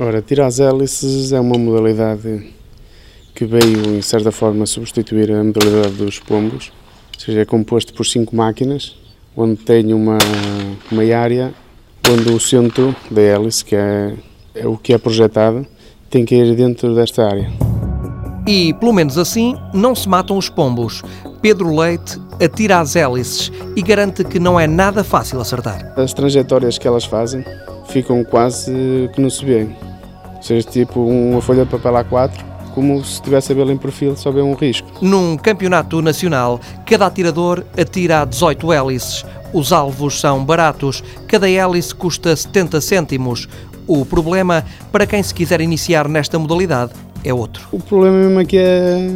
[0.00, 2.52] Ora, tirar as hélices é uma modalidade
[3.34, 6.72] que veio, em certa forma, substituir a modalidade dos pombos.
[7.14, 8.96] Ou seja, é composto por cinco máquinas,
[9.36, 10.16] onde tem uma,
[10.90, 11.52] uma área
[12.10, 14.14] onde o centro da hélice, que é,
[14.54, 15.66] é o que é projetado,
[16.08, 17.50] tem que ir dentro desta área.
[18.46, 21.02] E, pelo menos assim, não se matam os pombos.
[21.42, 25.92] Pedro Leite atira as hélices e garante que não é nada fácil acertar.
[25.98, 27.44] As trajetórias que elas fazem
[27.88, 28.72] ficam quase
[29.14, 29.76] que não se vêem.
[30.36, 32.30] Ou seja, tipo uma folha de papel A4,
[32.78, 34.86] como se estivesse a vê-la em perfil, só vê um risco.
[35.02, 39.26] Num campeonato nacional, cada atirador atira a 18 hélices.
[39.52, 43.48] Os alvos são baratos, cada hélice custa 70 cêntimos.
[43.84, 46.92] O problema, para quem se quiser iniciar nesta modalidade,
[47.24, 47.66] é outro.
[47.72, 49.10] O problema mesmo aqui é,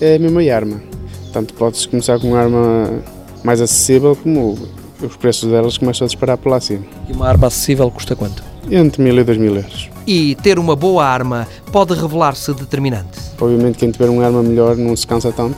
[0.00, 0.80] é a mesma arma.
[1.24, 3.02] Portanto, pode-se começar com uma arma
[3.44, 4.56] mais acessível, como
[5.02, 6.84] os preços delas começam a disparar por lá acima.
[7.10, 8.42] E uma arma acessível custa quanto?
[8.70, 9.91] Entre 1000 e 2000 euros.
[10.06, 13.18] E ter uma boa arma pode revelar-se determinante.
[13.40, 15.56] Obviamente, quem tiver uma arma melhor não se cansa tanto.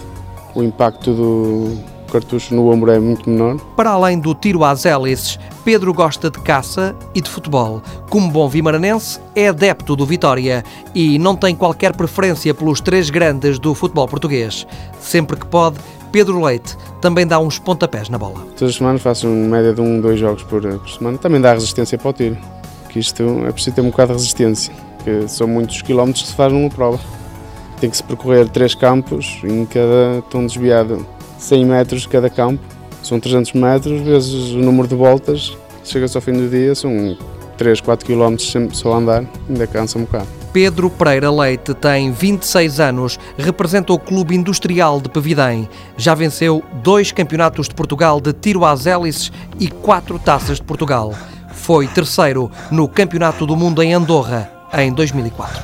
[0.55, 1.79] O impacto do
[2.15, 3.59] cartucho no ombro é muito menor.
[3.77, 7.83] Para além do tiro às hélices, Pedro gosta de caça e de futebol.
[8.09, 10.63] Como bom vimaranense, é adepto do Vitória
[10.95, 14.65] e não tem qualquer preferência pelos três grandes do futebol português.
[15.01, 15.79] Sempre que pode,
[16.13, 18.47] Pedro Leite também dá uns pontapés na bola.
[18.57, 21.19] Todas as semanas faço uma média de um, dois jogos por, por semana.
[21.19, 22.37] Também dá resistência para o tiro.
[22.97, 26.53] Isto é preciso ter um bocado de resistência, que são muitos quilómetros que se faz
[26.53, 27.01] numa prova.
[27.81, 31.07] Tem que se percorrer três campos, em cada estão desviado
[31.39, 32.63] 100 metros de cada campo.
[33.03, 35.57] São 300 metros, vezes o número de voltas.
[35.85, 37.17] Chega-se ao fim do dia, são
[37.59, 40.27] 3, 4 quilómetros sempre só andar, ainda cansa um bocado.
[40.55, 45.69] Pedro Pereira Leite tem 26 anos, representa o Clube Industrial de Pevidém.
[45.97, 51.13] Já venceu dois campeonatos de Portugal de tiro às hélices e quatro taças de Portugal.
[51.65, 55.63] Foi terceiro no Campeonato do Mundo em Andorra, em 2004.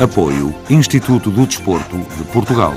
[0.00, 2.72] Apoio Instituto do Desporto de Portugal.